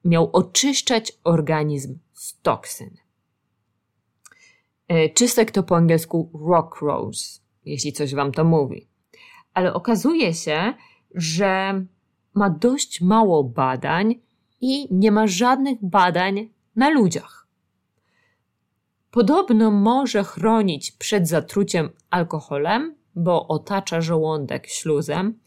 miał 0.05 0.29
oczyszczać 0.33 1.13
organizm 1.23 1.99
z 2.13 2.41
toksyn. 2.41 2.97
E, 4.87 5.09
czystek 5.09 5.51
to 5.51 5.63
po 5.63 5.75
angielsku 5.75 6.31
rock 6.47 6.81
rose, 6.81 7.39
jeśli 7.65 7.93
coś 7.93 8.15
wam 8.15 8.31
to 8.31 8.43
mówi. 8.43 8.87
Ale 9.53 9.73
okazuje 9.73 10.33
się, 10.33 10.73
że 11.15 11.85
ma 12.33 12.49
dość 12.49 13.01
mało 13.01 13.43
badań 13.43 14.15
i 14.61 14.87
nie 14.91 15.11
ma 15.11 15.27
żadnych 15.27 15.77
badań 15.81 16.49
na 16.75 16.89
ludziach. 16.89 17.44
Podobno 19.15 19.71
może 19.71 20.23
chronić 20.23 20.91
przed 20.91 21.27
zatruciem 21.27 21.89
alkoholem, 22.09 22.95
bo 23.15 23.47
otacza 23.47 24.01
żołądek 24.01 24.67
śluzem, 24.67 25.39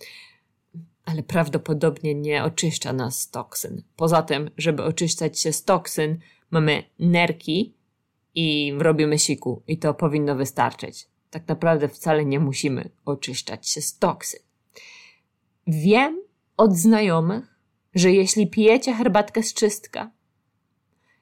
ale 1.04 1.22
prawdopodobnie 1.22 2.14
nie 2.14 2.44
oczyszcza 2.44 2.92
nas 2.92 3.20
z 3.20 3.31
toksyn. 3.31 3.83
Poza 3.96 4.22
tym, 4.22 4.50
żeby 4.57 4.83
oczyszczać 4.83 5.40
się 5.40 5.52
z 5.52 5.64
toksyn, 5.64 6.18
mamy 6.50 6.83
nerki 6.98 7.74
i 8.35 8.72
robimy 8.78 9.18
siku 9.18 9.62
i 9.66 9.78
to 9.78 9.94
powinno 9.94 10.37
wystarczyć. 10.37 11.09
Tak 11.31 11.48
naprawdę 11.48 11.88
wcale 11.88 12.24
nie 12.24 12.40
musimy 12.40 12.90
oczyszczać 13.04 13.68
się 13.68 13.81
z 13.81 13.98
toksyn. 13.98 14.40
Wiem 15.66 16.22
od 16.57 16.76
znajomych, 16.76 17.59
że 17.94 18.12
jeśli 18.12 18.46
pijecie 18.46 18.92
herbatkę 18.92 19.42
z 19.42 19.54
czystka 19.54 20.11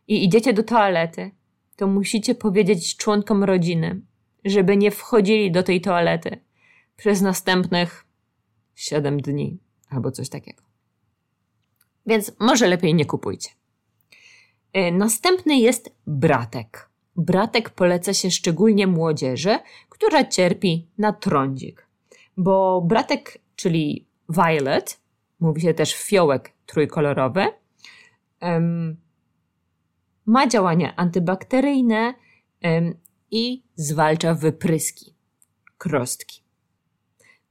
i 0.08 0.24
idziecie 0.24 0.52
do 0.52 0.62
toalety, 0.62 1.30
to 1.76 1.86
musicie 1.86 2.34
powiedzieć 2.34 2.96
członkom 2.96 3.44
rodziny, 3.44 4.00
żeby 4.44 4.76
nie 4.76 4.90
wchodzili 4.90 5.52
do 5.52 5.62
tej 5.62 5.80
toalety 5.80 6.40
przez 6.96 7.20
następnych 7.20 8.04
7 8.74 9.20
dni 9.20 9.58
albo 9.90 10.10
coś 10.10 10.28
takiego. 10.28 10.62
Więc 12.06 12.32
może 12.40 12.66
lepiej 12.68 12.94
nie 12.94 13.04
kupujcie. 13.04 13.50
Y, 14.76 14.92
następny 14.92 15.58
jest 15.58 15.96
bratek. 16.06 16.88
Bratek 17.16 17.70
poleca 17.70 18.14
się 18.14 18.30
szczególnie 18.30 18.86
młodzieży, 18.86 19.58
która 19.88 20.24
cierpi 20.24 20.86
na 20.98 21.12
trądzik, 21.12 21.86
bo 22.36 22.80
bratek, 22.80 23.38
czyli 23.56 24.06
violet, 24.28 25.00
mówi 25.40 25.60
się 25.60 25.74
też 25.74 25.94
fiołek 25.94 26.52
trójkolorowy, 26.66 27.46
ma 30.26 30.46
działania 30.46 30.96
antybakteryjne 30.96 32.14
i 33.30 33.62
zwalcza 33.76 34.34
wypryski, 34.34 35.14
krostki. 35.78 36.42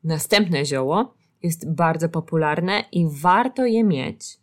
Następne 0.04 0.66
zioło 0.66 1.14
jest 1.44 1.72
bardzo 1.74 2.10
popularne 2.10 2.84
i 2.92 3.08
warto 3.10 3.66
je 3.66 3.84
mieć. 3.84 4.40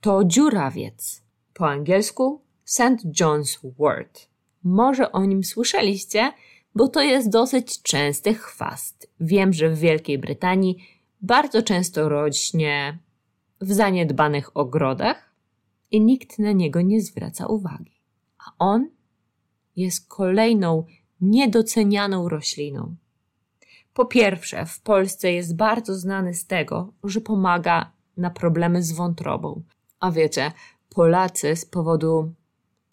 To 0.00 0.24
dziurawiec, 0.24 1.22
po 1.54 1.68
angielsku 1.68 2.42
St. 2.64 3.20
John's 3.20 3.58
Wort. 3.78 4.28
Może 4.64 5.12
o 5.12 5.24
nim 5.24 5.44
słyszeliście, 5.44 6.32
bo 6.74 6.88
to 6.88 7.02
jest 7.02 7.30
dosyć 7.30 7.82
częsty 7.82 8.34
chwast. 8.34 9.10
Wiem, 9.20 9.52
że 9.52 9.68
w 9.68 9.78
Wielkiej 9.78 10.18
Brytanii 10.18 10.76
bardzo 11.20 11.62
często 11.62 12.08
rośnie 12.08 12.98
w 13.60 13.72
zaniedbanych 13.72 14.56
ogrodach 14.56 15.25
i 15.90 16.00
nikt 16.00 16.38
na 16.38 16.52
niego 16.52 16.82
nie 16.82 17.00
zwraca 17.00 17.46
uwagi. 17.46 18.00
A 18.38 18.52
on 18.58 18.90
jest 19.76 20.08
kolejną 20.08 20.84
niedocenianą 21.20 22.28
rośliną. 22.28 22.96
Po 23.94 24.04
pierwsze, 24.04 24.66
w 24.66 24.80
Polsce 24.80 25.32
jest 25.32 25.56
bardzo 25.56 25.94
znany 25.94 26.34
z 26.34 26.46
tego, 26.46 26.92
że 27.04 27.20
pomaga 27.20 27.92
na 28.16 28.30
problemy 28.30 28.82
z 28.82 28.92
wątrobą. 28.92 29.62
A 30.00 30.10
wiecie, 30.10 30.52
Polacy 30.88 31.56
z 31.56 31.66
powodu 31.66 32.34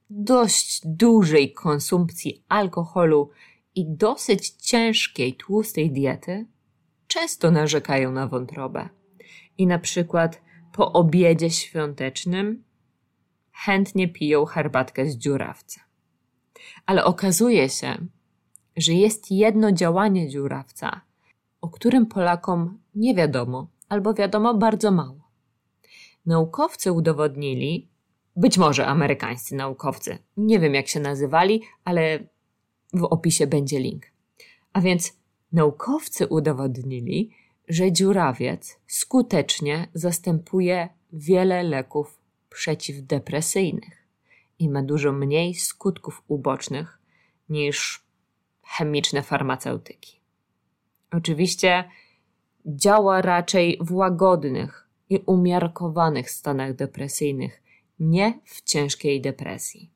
dość 0.09 0.81
dużej 0.85 1.53
konsumpcji 1.53 2.43
alkoholu 2.49 3.29
i 3.75 3.85
dosyć 3.85 4.49
ciężkiej, 4.49 5.33
tłustej 5.33 5.91
diety 5.91 6.45
często 7.07 7.51
narzekają 7.51 8.11
na 8.11 8.27
wątrobę. 8.27 8.89
I 9.57 9.67
na 9.67 9.79
przykład 9.79 10.41
po 10.73 10.93
obiedzie 10.93 11.49
świątecznym 11.49 12.63
chętnie 13.53 14.07
piją 14.07 14.45
herbatkę 14.45 15.05
z 15.05 15.17
dziurawca. 15.17 15.81
Ale 16.85 17.05
okazuje 17.05 17.69
się, 17.69 17.97
że 18.77 18.93
jest 18.93 19.31
jedno 19.31 19.71
działanie 19.71 20.29
dziurawca, 20.29 21.01
o 21.61 21.69
którym 21.69 22.05
Polakom 22.05 22.79
nie 22.95 23.15
wiadomo, 23.15 23.67
albo 23.89 24.13
wiadomo 24.13 24.53
bardzo 24.53 24.91
mało. 24.91 25.29
Naukowcy 26.25 26.91
udowodnili, 26.91 27.89
być 28.35 28.57
może 28.57 28.87
amerykańscy 28.87 29.55
naukowcy, 29.55 30.17
nie 30.37 30.59
wiem 30.59 30.73
jak 30.73 30.87
się 30.87 30.99
nazywali, 30.99 31.61
ale 31.83 32.19
w 32.93 33.03
opisie 33.03 33.47
będzie 33.47 33.79
link. 33.79 34.05
A 34.73 34.81
więc 34.81 35.17
naukowcy 35.51 36.27
udowodnili, 36.27 37.31
że 37.67 37.91
dziurawiec 37.91 38.79
skutecznie 38.87 39.87
zastępuje 39.93 40.89
wiele 41.13 41.63
leków 41.63 42.22
przeciwdepresyjnych 42.53 44.07
i 44.59 44.69
ma 44.69 44.83
dużo 44.83 45.11
mniej 45.11 45.53
skutków 45.53 46.23
ubocznych 46.27 46.99
niż 47.49 48.03
chemiczne 48.63 49.23
farmaceutyki. 49.23 50.19
Oczywiście 51.11 51.89
działa 52.65 53.21
raczej 53.21 53.77
w 53.81 53.93
łagodnych 53.93 54.89
i 55.09 55.19
umiarkowanych 55.25 56.29
stanach 56.31 56.75
depresyjnych, 56.75 57.63
nie 57.99 58.39
w 58.45 58.61
ciężkiej 58.61 59.21
depresji. 59.21 59.89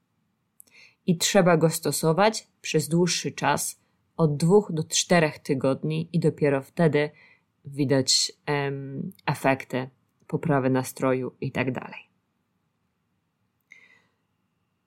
I 1.06 1.17
trzeba 1.17 1.58
go 1.58 1.70
stosować 1.70 2.48
przez 2.62 2.89
dłuższy 2.89 3.32
czas, 3.32 3.80
od 4.17 4.38
dwóch 4.38 4.72
do 4.72 4.84
czterech 4.84 5.39
tygodni, 5.39 6.10
i 6.13 6.20
dopiero 6.20 6.62
wtedy 6.62 7.10
widać 7.65 8.32
um, 8.48 9.12
efekty 9.26 9.89
poprawy 10.28 10.70
nastroju 10.70 11.32
i 11.41 11.52
tak. 11.52 12.07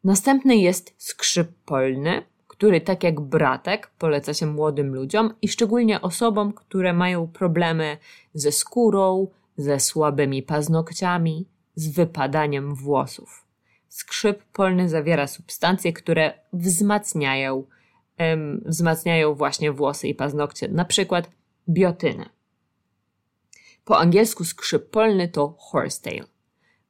Następny 0.05 0.57
jest 0.57 0.95
skrzyp 0.99 1.53
polny, 1.65 2.23
który 2.47 2.81
tak 2.81 3.05
jak 3.05 3.21
bratek 3.21 3.91
poleca 3.99 4.35
się 4.35 4.47
młodym 4.47 4.95
ludziom 4.95 5.35
i 5.43 5.49
szczególnie 5.49 6.01
osobom, 6.01 6.53
które 6.53 6.93
mają 6.93 7.29
problemy 7.29 7.99
ze 8.35 8.53
skórą, 8.53 9.29
ze 9.57 9.81
słabymi 9.81 10.43
paznokciami, 10.43 11.47
z 11.75 11.89
wypadaniem 11.89 12.75
włosów. 12.75 13.47
Skrzyp 13.89 14.43
polny 14.43 14.89
zawiera 14.89 15.27
substancje, 15.27 15.93
które 15.93 16.33
wzmacniają, 16.53 17.65
um, 18.19 18.63
wzmacniają 18.67 19.35
właśnie 19.35 19.73
włosy 19.73 20.09
i 20.09 20.15
paznokcie, 20.15 20.69
na 20.69 20.85
przykład 20.85 21.31
biotynę. 21.69 22.29
Po 23.85 23.99
angielsku 23.99 24.45
skrzyp 24.45 24.91
polny 24.91 25.29
to 25.29 25.55
horsetail. 25.59 26.25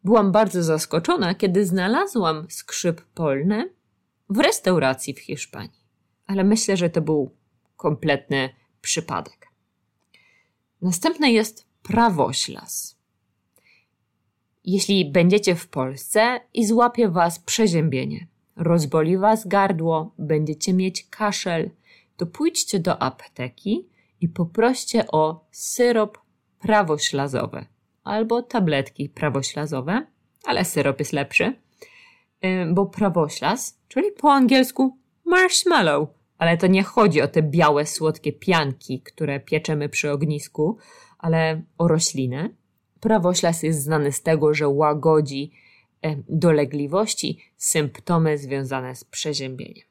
Byłam 0.05 0.33
bardzo 0.33 0.63
zaskoczona, 0.63 1.35
kiedy 1.35 1.67
znalazłam 1.67 2.47
skrzyp 2.51 3.01
polny 3.01 3.75
w 4.31 4.39
restauracji 4.39 5.15
w 5.15 5.21
Hiszpanii, 5.21 5.85
ale 6.27 6.45
myślę, 6.45 6.77
że 6.77 6.91
to 6.91 7.01
był 7.01 7.31
kompletny 7.77 8.51
przypadek. 8.81 9.49
Następny 10.83 11.33
jest 11.33 11.67
prawoślas. 11.83 12.97
Jeśli 14.65 15.11
będziecie 15.11 15.55
w 15.55 15.69
Polsce 15.69 16.41
i 16.55 16.67
złapie 16.67 17.09
was 17.09 17.39
przeziębienie, 17.39 18.27
rozboli 18.57 19.19
was 19.19 19.47
gardło, 19.49 20.15
będziecie 20.19 20.73
mieć 20.73 21.07
kaszel, 21.11 21.71
to 22.17 22.27
pójdźcie 22.27 22.79
do 22.79 23.03
apteki 23.03 23.89
i 24.21 24.29
poproście 24.29 25.07
o 25.07 25.45
syrop 25.51 26.19
prawoślazowy 26.59 27.67
albo 28.05 28.43
tabletki 28.43 29.09
prawoślazowe, 29.09 30.07
ale 30.45 30.65
syrop 30.65 30.99
jest 30.99 31.13
lepszy, 31.13 31.61
bo 32.73 32.87
prawoślaz, 32.87 33.81
czyli 33.89 34.13
po 34.13 34.33
angielsku 34.33 34.99
marshmallow, 35.25 36.09
ale 36.39 36.57
to 36.57 36.67
nie 36.67 36.83
chodzi 36.83 37.23
o 37.23 37.29
te 37.29 37.43
białe, 37.43 37.87
słodkie 37.87 38.33
pianki, 38.33 39.01
które 39.01 39.41
pieczemy 39.41 39.89
przy 39.89 40.11
ognisku, 40.11 40.79
ale 41.19 41.63
o 41.79 41.89
roślinę. 41.89 42.51
Prawoślas 43.01 43.63
jest 43.63 43.83
znany 43.83 44.13
z 44.13 44.23
tego, 44.23 44.55
że 44.55 44.69
łagodzi 44.69 45.53
dolegliwości, 46.29 47.39
symptomy 47.57 48.39
związane 48.39 48.97
z 48.97 49.05
przeziębieniem. 49.05 49.85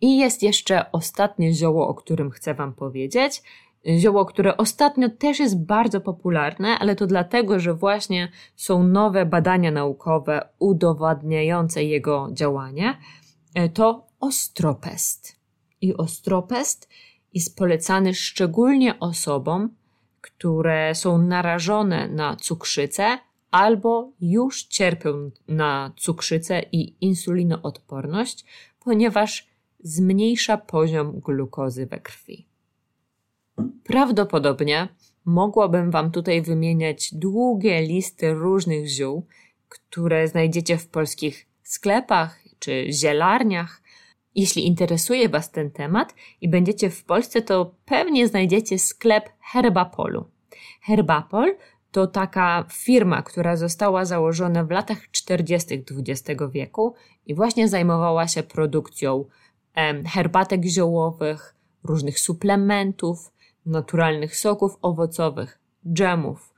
I 0.00 0.18
jest 0.18 0.42
jeszcze 0.42 0.92
ostatnie 0.92 1.54
zioło, 1.54 1.88
o 1.88 1.94
którym 1.94 2.30
chcę 2.30 2.54
Wam 2.54 2.74
powiedzieć. 2.74 3.42
Zioło, 3.88 4.24
które 4.24 4.56
ostatnio 4.56 5.08
też 5.08 5.38
jest 5.38 5.64
bardzo 5.64 6.00
popularne, 6.00 6.78
ale 6.78 6.96
to 6.96 7.06
dlatego, 7.06 7.60
że 7.60 7.74
właśnie 7.74 8.28
są 8.56 8.82
nowe 8.82 9.26
badania 9.26 9.70
naukowe 9.70 10.48
udowadniające 10.58 11.84
jego 11.84 12.28
działanie. 12.32 12.98
E, 13.54 13.68
to 13.68 14.06
ostropest. 14.20 15.36
I 15.80 15.96
ostropest 15.96 16.88
jest 17.34 17.58
polecany 17.58 18.14
szczególnie 18.14 19.00
osobom, 19.00 19.74
które 20.20 20.94
są 20.94 21.18
narażone 21.18 22.08
na 22.08 22.36
cukrzycę 22.36 23.18
albo 23.50 24.12
już 24.20 24.62
cierpią 24.62 25.30
na 25.48 25.92
cukrzycę 25.96 26.62
i 26.72 26.94
insulinoodporność, 27.00 28.44
ponieważ 28.80 29.48
zmniejsza 29.80 30.56
poziom 30.56 31.20
glukozy 31.20 31.86
we 31.86 32.00
krwi. 32.00 32.53
Prawdopodobnie 33.84 34.88
mogłabym 35.24 35.90
Wam 35.90 36.10
tutaj 36.10 36.42
wymieniać 36.42 37.14
długie 37.14 37.82
listy 37.82 38.34
różnych 38.34 38.88
ziół, 38.88 39.26
które 39.68 40.28
znajdziecie 40.28 40.78
w 40.78 40.88
polskich 40.88 41.46
sklepach 41.62 42.40
czy 42.58 42.86
zielarniach. 42.92 43.82
Jeśli 44.34 44.66
interesuje 44.66 45.28
Was 45.28 45.50
ten 45.50 45.70
temat 45.70 46.14
i 46.40 46.48
będziecie 46.48 46.90
w 46.90 47.04
Polsce, 47.04 47.42
to 47.42 47.74
pewnie 47.84 48.28
znajdziecie 48.28 48.78
sklep 48.78 49.28
Herbapolu. 49.40 50.24
Herbapol 50.82 51.56
to 51.90 52.06
taka 52.06 52.64
firma, 52.72 53.22
która 53.22 53.56
została 53.56 54.04
założona 54.04 54.64
w 54.64 54.70
latach 54.70 55.10
40. 55.10 55.84
XX 56.08 56.42
wieku 56.52 56.94
i 57.26 57.34
właśnie 57.34 57.68
zajmowała 57.68 58.28
się 58.28 58.42
produkcją 58.42 59.24
herbatek 60.06 60.64
ziołowych, 60.64 61.54
różnych 61.84 62.20
suplementów, 62.20 63.32
naturalnych 63.66 64.36
soków 64.36 64.76
owocowych, 64.82 65.58
dżemów 65.92 66.54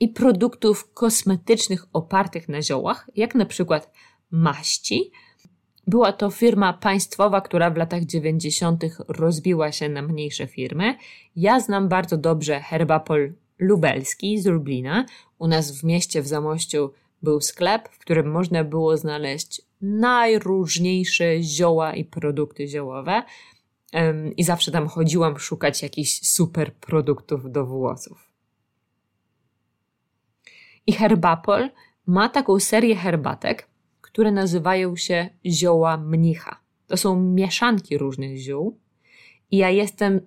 i 0.00 0.08
produktów 0.08 0.92
kosmetycznych 0.94 1.86
opartych 1.92 2.48
na 2.48 2.62
ziołach, 2.62 3.10
jak 3.16 3.34
na 3.34 3.46
przykład 3.46 3.92
maści. 4.30 5.10
Była 5.86 6.12
to 6.12 6.30
firma 6.30 6.72
państwowa, 6.72 7.40
która 7.40 7.70
w 7.70 7.76
latach 7.76 8.04
90. 8.04 8.84
rozbiła 9.08 9.72
się 9.72 9.88
na 9.88 10.02
mniejsze 10.02 10.46
firmy. 10.46 10.94
Ja 11.36 11.60
znam 11.60 11.88
bardzo 11.88 12.16
dobrze 12.16 12.60
Herbapol 12.60 13.32
Lubelski 13.58 14.38
z 14.38 14.46
Lublina. 14.46 15.06
U 15.38 15.46
nas 15.48 15.80
w 15.80 15.84
mieście 15.84 16.22
w 16.22 16.26
Zamościu 16.26 16.90
był 17.22 17.40
sklep, 17.40 17.88
w 17.88 17.98
którym 17.98 18.30
można 18.30 18.64
było 18.64 18.96
znaleźć 18.96 19.62
najróżniejsze 19.80 21.42
zioła 21.42 21.94
i 21.94 22.04
produkty 22.04 22.68
ziołowe. 22.68 23.22
I 24.36 24.44
zawsze 24.44 24.70
tam 24.70 24.88
chodziłam 24.88 25.38
szukać 25.38 25.82
jakichś 25.82 26.20
super 26.22 26.74
produktów 26.74 27.52
do 27.52 27.66
włosów. 27.66 28.30
I 30.86 30.92
Herbapol 30.92 31.70
ma 32.06 32.28
taką 32.28 32.60
serię 32.60 32.96
herbatek, 32.96 33.68
które 34.00 34.32
nazywają 34.32 34.96
się 34.96 35.30
zioła 35.46 35.96
mnicha. 35.96 36.60
To 36.86 36.96
są 36.96 37.20
mieszanki 37.20 37.98
różnych 37.98 38.38
ziół. 38.38 38.78
I 39.50 39.56
ja 39.56 39.70
jestem 39.70 40.20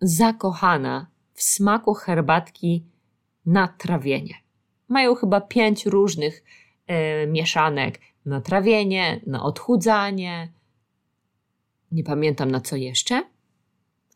zakochana 0.00 1.06
w 1.34 1.42
smaku 1.42 1.94
herbatki 1.94 2.84
na 3.46 3.68
trawienie. 3.68 4.34
Mają 4.88 5.14
chyba 5.14 5.40
pięć 5.40 5.86
różnych 5.86 6.44
e, 6.86 7.26
mieszanek 7.26 8.00
na 8.26 8.40
trawienie, 8.40 9.20
na 9.26 9.42
odchudzanie. 9.42 10.52
Nie 11.92 12.04
pamiętam 12.04 12.50
na 12.50 12.60
co 12.60 12.76
jeszcze, 12.76 13.22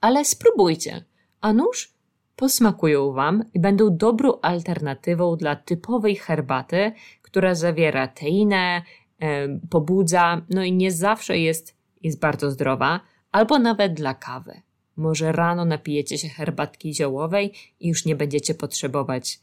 ale 0.00 0.24
spróbujcie. 0.24 1.04
A 1.40 1.52
nuż 1.52 1.92
posmakują 2.37 3.12
Wam 3.12 3.44
i 3.54 3.61
będą 3.61 3.96
dobrą 3.96 4.40
alternatywą 4.40 5.37
dla 5.37 5.56
typowej 5.56 6.16
herbaty, 6.16 6.92
która 7.22 7.54
zawiera 7.54 8.08
teinę, 8.08 8.82
e, 9.18 9.48
pobudza, 9.70 10.42
no 10.50 10.64
i 10.64 10.72
nie 10.72 10.92
zawsze 10.92 11.38
jest, 11.38 11.76
jest 12.02 12.20
bardzo 12.20 12.50
zdrowa, 12.50 13.00
albo 13.32 13.58
nawet 13.58 13.94
dla 13.94 14.14
kawy. 14.14 14.61
Może 14.96 15.32
rano 15.32 15.64
napijecie 15.64 16.18
się 16.18 16.28
herbatki 16.28 16.94
ziołowej 16.94 17.52
i 17.80 17.88
już 17.88 18.04
nie 18.04 18.16
będziecie 18.16 18.54
potrzebować 18.54 19.40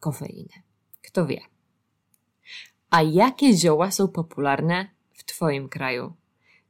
kofeiny. 0.00 0.54
Kto 1.02 1.26
wie? 1.26 1.40
A 2.90 3.02
jakie 3.02 3.52
zioła 3.56 3.90
są 3.90 4.08
popularne 4.08 4.88
w 5.12 5.24
Twoim 5.24 5.68
kraju? 5.68 6.12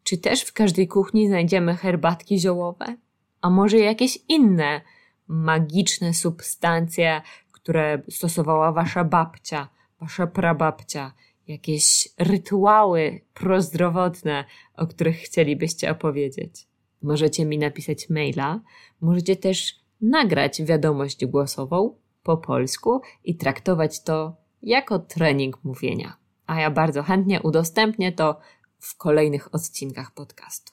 Czy 0.09 0.18
też 0.18 0.42
w 0.42 0.53
każdej 0.53 0.88
kuchni 0.88 1.29
znajdziemy 1.29 1.77
herbatki 1.77 2.38
ziołowe? 2.38 2.97
A 3.40 3.51
może 3.51 3.79
jakieś 3.79 4.18
inne 4.29 4.81
magiczne 5.27 6.14
substancje, 6.14 7.23
które 7.53 8.03
stosowała 8.11 8.73
Wasza 8.73 9.05
babcia, 9.05 9.68
Wasza 10.01 10.27
prababcia, 10.27 11.12
jakieś 11.49 12.09
rytuały 12.18 13.21
prozdrowotne, 13.35 14.44
o 14.75 14.87
których 14.87 15.16
chcielibyście 15.16 15.90
opowiedzieć? 15.90 16.66
Możecie 17.03 17.44
mi 17.44 17.59
napisać 17.59 18.11
maila, 18.11 18.61
możecie 19.01 19.37
też 19.37 19.81
nagrać 20.01 20.62
wiadomość 20.62 21.27
głosową 21.27 21.94
po 22.23 22.37
polsku 22.37 23.01
i 23.25 23.37
traktować 23.37 24.03
to 24.03 24.37
jako 24.62 24.99
trening 24.99 25.64
mówienia. 25.64 26.16
A 26.47 26.61
ja 26.61 26.71
bardzo 26.71 27.03
chętnie 27.03 27.42
udostępnię 27.42 28.12
to 28.12 28.40
w 28.79 28.97
kolejnych 28.97 29.55
odcinkach 29.55 30.14
podcastu. 30.14 30.73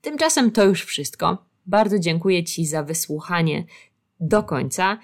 Tymczasem 0.00 0.50
to 0.50 0.64
już 0.64 0.84
wszystko. 0.84 1.44
Bardzo 1.66 1.98
dziękuję 1.98 2.44
Ci 2.44 2.66
za 2.66 2.82
wysłuchanie 2.82 3.64
do 4.20 4.42
końca. 4.42 4.98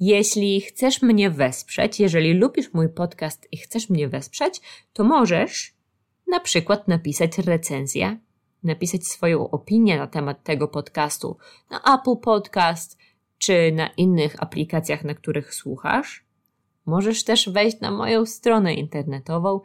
Jeśli 0.00 0.60
chcesz 0.60 1.02
mnie 1.02 1.30
wesprzeć, 1.30 2.00
jeżeli 2.00 2.34
lubisz 2.34 2.72
mój 2.72 2.88
podcast 2.88 3.48
i 3.52 3.56
chcesz 3.56 3.90
mnie 3.90 4.08
wesprzeć, 4.08 4.60
to 4.92 5.04
możesz 5.04 5.74
na 6.26 6.40
przykład 6.40 6.88
napisać 6.88 7.38
recenzję 7.38 8.18
napisać 8.62 9.06
swoją 9.06 9.50
opinię 9.50 9.98
na 9.98 10.06
temat 10.06 10.42
tego 10.42 10.68
podcastu 10.68 11.36
na 11.70 11.94
Apple 11.94 12.16
Podcast 12.16 12.98
czy 13.38 13.72
na 13.72 13.88
innych 13.88 14.42
aplikacjach, 14.42 15.04
na 15.04 15.14
których 15.14 15.54
słuchasz. 15.54 16.24
Możesz 16.86 17.24
też 17.24 17.48
wejść 17.48 17.80
na 17.80 17.90
moją 17.90 18.26
stronę 18.26 18.74
internetową 18.74 19.60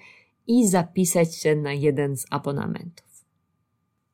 i 0.47 0.67
zapisać 0.67 1.35
się 1.35 1.55
na 1.55 1.73
jeden 1.73 2.17
z 2.17 2.25
abonamentów. 2.29 3.07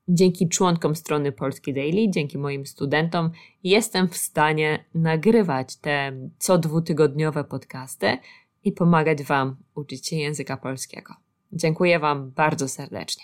Dzięki 0.07 0.49
członkom 0.49 0.95
strony 0.95 1.31
Polski 1.31 1.73
Daily, 1.73 2.09
dzięki 2.09 2.37
moim 2.37 2.65
studentom, 2.65 3.31
jestem 3.63 4.07
w 4.07 4.17
stanie 4.17 4.85
nagrywać 4.93 5.75
te 5.75 6.11
co 6.39 6.57
dwutygodniowe 6.57 7.43
podcasty 7.43 8.17
i 8.63 8.71
pomagać 8.71 9.23
Wam 9.23 9.55
uczyć 9.75 10.07
się 10.07 10.15
języka 10.15 10.57
polskiego. 10.57 11.13
Dziękuję 11.51 11.99
Wam 11.99 12.31
bardzo 12.31 12.69
serdecznie. 12.69 13.23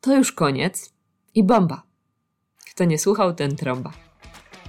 To 0.00 0.16
już 0.16 0.32
koniec 0.32 0.92
i 1.34 1.44
bomba. 1.44 1.82
Kto 2.70 2.84
nie 2.84 2.98
słuchał, 2.98 3.34
ten 3.34 3.56
trąba. 3.56 3.92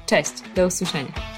Cześć, 0.05 0.33
do 0.55 0.67
usłyszenia. 0.67 1.36